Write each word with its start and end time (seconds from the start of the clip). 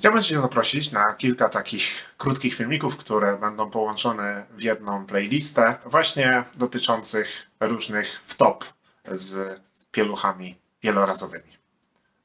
Chciałbym 0.00 0.22
Cię 0.22 0.40
zaprosić 0.40 0.92
na 0.92 1.14
kilka 1.14 1.48
takich 1.48 2.14
krótkich 2.18 2.54
filmików, 2.54 2.96
które 2.96 3.36
będą 3.36 3.70
połączone 3.70 4.46
w 4.50 4.62
jedną 4.62 5.06
playlistę, 5.06 5.76
właśnie 5.86 6.44
dotyczących 6.56 7.50
różnych 7.60 8.22
wtop 8.24 8.64
z 9.12 9.60
pieluchami 9.92 10.58
wielorazowymi. 10.82 11.58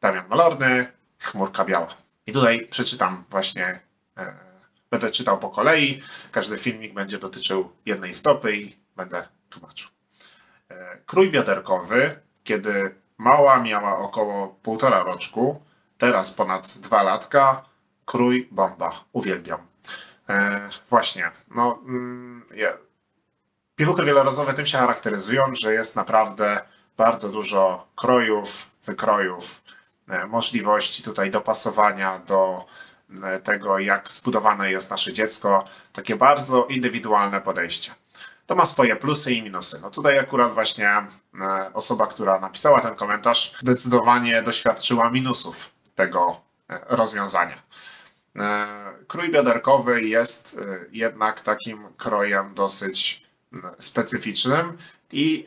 Damian 0.02 0.28
Malorny, 0.28 0.92
Chmurka 1.20 1.66
Biała. 1.66 1.96
I 2.28 2.32
tutaj 2.32 2.68
przeczytam 2.72 3.24
właśnie, 3.30 3.80
e, 4.18 4.34
będę 4.92 5.12
czytał 5.12 5.40
po 5.40 5.50
kolei, 5.50 6.02
każdy 6.32 6.58
filmik 6.58 6.94
będzie 6.94 7.18
dotyczył 7.18 7.72
jednej 7.86 8.14
wtopy 8.14 8.58
i 8.58 8.76
będę 8.96 9.28
tłumaczył. 9.50 9.90
E, 10.70 10.98
Krój 11.06 11.32
wiaderkowy, 11.32 12.20
kiedy 12.44 12.96
mała 13.18 13.60
miała 13.60 13.98
około 13.98 14.48
półtora 14.48 15.04
roczku, 15.04 15.66
teraz 15.98 16.32
ponad 16.34 16.78
dwa 16.78 17.04
latka, 17.04 17.66
krój 18.06 18.48
bomba. 18.52 18.92
Uwielbiam. 19.14 19.60
E, 20.30 20.70
właśnie, 20.90 21.32
no, 21.56 21.80
mm, 21.86 22.46
pieluchy 23.76 24.04
wielorazowe 24.04 24.54
tym 24.54 24.66
się 24.66 24.78
charakteryzują, 24.78 25.44
że 25.54 25.74
jest 25.74 25.96
naprawdę 25.96 26.62
bardzo 26.98 27.30
dużo 27.30 27.88
krojów, 27.96 28.72
wykrojów, 28.86 29.62
e, 30.10 30.28
możliwości 30.28 31.04
tutaj 31.04 31.32
dopasowania 31.32 32.20
do 32.20 32.66
e, 33.24 33.40
tego, 33.40 33.80
jak 33.80 34.10
zbudowane 34.10 34.72
jest 34.72 34.92
nasze 34.92 35.14
dziecko. 35.14 35.66
Takie 35.94 36.16
bardzo 36.16 36.66
indywidualne 36.66 37.42
podejście. 37.42 37.92
To 38.46 38.56
ma 38.56 38.66
swoje 38.66 38.96
plusy 38.96 39.34
i 39.34 39.44
minusy. 39.44 39.80
No 39.82 39.92
tutaj 39.92 40.20
akurat 40.20 40.52
właśnie 40.54 40.90
e, 40.90 41.06
osoba, 41.74 42.08
która 42.08 42.40
napisała 42.40 42.82
ten 42.82 42.96
komentarz, 42.96 43.56
zdecydowanie 43.60 44.42
doświadczyła 44.42 45.10
minusów 45.10 45.75
tego 45.96 46.42
e, 46.70 46.80
rozwiązania. 46.88 47.62
E, 48.36 48.68
Krój 49.08 49.32
bioderkowy 49.32 50.02
jest 50.02 50.58
e, 50.58 50.86
jednak 50.92 51.42
takim 51.42 51.88
krojem 51.98 52.54
dosyć 52.54 53.26
specyficznym 53.80 54.78
i 55.12 55.46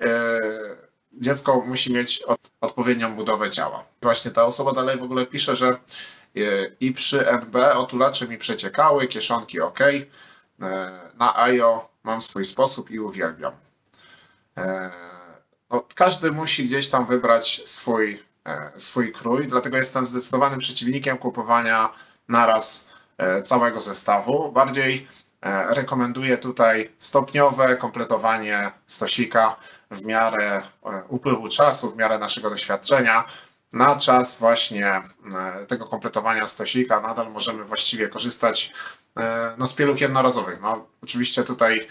dziecko 1.13 1.61
musi 1.67 1.93
mieć 1.93 2.23
od, 2.23 2.41
odpowiednią 2.61 3.15
budowę 3.15 3.51
ciała. 3.51 3.85
Właśnie 4.03 4.31
ta 4.31 4.45
osoba 4.45 4.73
dalej 4.73 4.99
w 4.99 5.03
ogóle 5.03 5.27
pisze, 5.27 5.57
że 5.57 5.79
i 6.81 6.93
przy 6.93 7.31
NB 7.31 7.57
otulacze 7.75 8.29
mi 8.29 8.39
przeciekały, 8.39 9.07
kieszonki 9.07 9.61
ok. 9.61 9.79
Na 11.15 11.37
AJO 11.37 11.89
mam 12.03 12.21
swój 12.21 12.45
sposób 12.45 12.91
i 12.91 13.01
uwielbiam. 13.01 13.53
No, 15.71 15.85
każdy 15.95 16.31
musi 16.31 16.65
gdzieś 16.65 16.91
tam 16.91 17.07
wybrać 17.07 17.63
swój, 17.69 18.23
swój 18.77 19.13
krój, 19.13 19.47
dlatego 19.47 19.77
jestem 19.77 20.07
zdecydowanym 20.07 20.59
przeciwnikiem 20.59 21.19
kupowania 21.19 21.89
naraz 22.29 22.91
e, 23.19 23.43
całego 23.43 23.81
zestawu. 23.81 24.53
Bardziej 24.53 25.09
e, 25.43 25.75
rekomenduję 25.75 26.39
tutaj 26.39 26.91
stopniowe 26.99 27.77
kompletowanie 27.77 28.71
stosika 28.87 29.57
w 29.91 30.05
miarę 30.05 30.57
e, 30.57 31.03
upływu 31.09 31.49
czasu, 31.49 31.91
w 31.91 31.97
miarę 31.97 32.19
naszego 32.19 32.51
doświadczenia. 32.51 33.25
Na 33.73 33.97
czas 33.97 34.39
właśnie 34.39 34.87
e, 34.87 35.03
tego 35.69 35.87
kompletowania 35.87 36.47
stosika 36.47 37.01
nadal 37.01 37.31
możemy 37.31 37.65
właściwie 37.65 38.09
korzystać 38.09 38.73
e, 39.17 39.55
no, 39.59 39.67
z 39.67 39.75
pieluch 39.75 40.01
jednorazowych. 40.01 40.61
No, 40.61 40.87
oczywiście 41.03 41.45
tutaj 41.45 41.89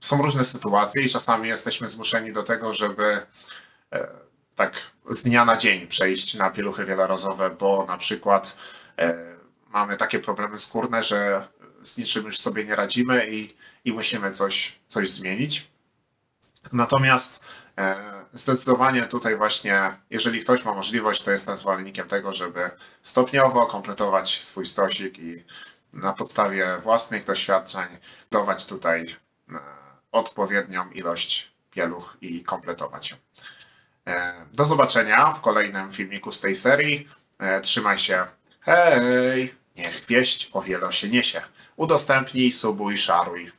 są 0.00 0.22
różne 0.22 0.44
sytuacje 0.44 1.02
i 1.02 1.08
czasami 1.08 1.48
jesteśmy 1.48 1.88
zmuszeni 1.88 2.32
do 2.32 2.42
tego, 2.42 2.74
żeby 2.74 3.26
e, 3.92 4.08
tak 4.54 4.92
z 5.10 5.22
dnia 5.22 5.44
na 5.44 5.56
dzień 5.56 5.86
przejść 5.86 6.34
na 6.34 6.50
pieluchy 6.50 6.84
wielorazowe, 6.84 7.50
bo 7.50 7.84
na 7.88 7.96
przykład 7.96 8.56
e, 8.98 9.36
mamy 9.68 9.96
takie 9.96 10.18
problemy 10.18 10.58
skórne, 10.58 11.02
że 11.02 11.48
z 11.82 11.98
niczym 11.98 12.24
już 12.24 12.38
sobie 12.38 12.64
nie 12.64 12.76
radzimy 12.76 13.30
i, 13.30 13.56
i 13.84 13.92
musimy 13.92 14.32
coś, 14.32 14.78
coś 14.86 15.10
zmienić. 15.10 15.70
Natomiast 16.72 17.44
e, 17.78 17.96
zdecydowanie 18.32 19.02
tutaj 19.02 19.36
właśnie, 19.36 19.96
jeżeli 20.10 20.40
ktoś 20.40 20.64
ma 20.64 20.74
możliwość, 20.74 21.22
to 21.22 21.30
jestem 21.30 21.56
zwolennikiem 21.56 22.08
tego, 22.08 22.32
żeby 22.32 22.70
stopniowo 23.02 23.66
kompletować 23.66 24.44
swój 24.44 24.66
stosik 24.66 25.18
i 25.18 25.44
na 25.92 26.12
podstawie 26.12 26.78
własnych 26.82 27.24
doświadczeń 27.24 27.86
budować 28.30 28.66
tutaj 28.66 29.16
e, 29.48 29.58
odpowiednią 30.12 30.90
ilość 30.90 31.52
pieluch 31.70 32.16
i 32.20 32.44
kompletować 32.44 33.10
ją. 33.10 33.16
E, 34.06 34.32
Do 34.52 34.64
zobaczenia 34.64 35.30
w 35.30 35.40
kolejnym 35.40 35.92
filmiku 35.92 36.32
z 36.32 36.40
tej 36.40 36.56
serii. 36.56 37.08
E, 37.38 37.60
Trzymaj 37.60 37.98
się. 37.98 38.24
Hej! 38.60 39.54
Niech 39.76 40.06
wieść 40.06 40.50
o 40.52 40.62
wielo 40.62 40.92
się 40.92 41.08
niesie. 41.08 41.40
Udostępnij, 41.76 42.52
subuj, 42.52 42.96
szaruj. 42.96 43.52